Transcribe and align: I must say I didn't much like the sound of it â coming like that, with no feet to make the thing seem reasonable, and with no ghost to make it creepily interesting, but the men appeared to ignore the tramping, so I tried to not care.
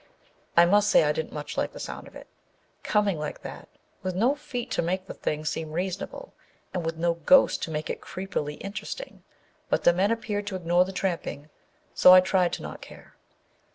I 0.57 0.65
must 0.65 0.89
say 0.89 1.03
I 1.03 1.11
didn't 1.11 1.31
much 1.31 1.57
like 1.59 1.73
the 1.73 1.79
sound 1.79 2.07
of 2.07 2.15
it 2.15 2.25
â 2.79 2.83
coming 2.83 3.19
like 3.19 3.43
that, 3.43 3.69
with 4.01 4.15
no 4.15 4.33
feet 4.33 4.71
to 4.71 4.81
make 4.81 5.05
the 5.05 5.13
thing 5.13 5.45
seem 5.45 5.71
reasonable, 5.73 6.33
and 6.73 6.83
with 6.83 6.97
no 6.97 7.13
ghost 7.13 7.61
to 7.61 7.69
make 7.71 7.87
it 7.87 8.01
creepily 8.01 8.55
interesting, 8.61 9.21
but 9.69 9.83
the 9.83 9.93
men 9.93 10.09
appeared 10.09 10.47
to 10.47 10.55
ignore 10.55 10.85
the 10.85 10.91
tramping, 10.91 11.51
so 11.93 12.15
I 12.15 12.19
tried 12.19 12.51
to 12.53 12.63
not 12.63 12.81
care. 12.81 13.13